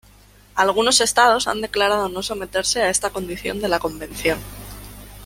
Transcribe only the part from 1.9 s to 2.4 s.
no